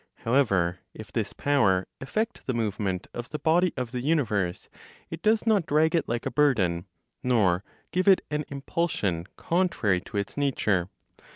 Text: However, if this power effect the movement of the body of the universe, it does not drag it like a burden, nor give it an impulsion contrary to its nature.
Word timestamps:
However, 0.25 0.79
if 0.95 1.11
this 1.11 1.31
power 1.31 1.85
effect 1.99 2.47
the 2.47 2.55
movement 2.55 3.05
of 3.13 3.29
the 3.29 3.37
body 3.37 3.71
of 3.77 3.91
the 3.91 4.01
universe, 4.01 4.67
it 5.11 5.21
does 5.21 5.45
not 5.45 5.67
drag 5.67 5.93
it 5.93 6.09
like 6.09 6.25
a 6.25 6.31
burden, 6.31 6.85
nor 7.21 7.63
give 7.91 8.07
it 8.07 8.25
an 8.31 8.43
impulsion 8.47 9.27
contrary 9.37 10.01
to 10.01 10.17
its 10.17 10.37
nature. 10.37 10.89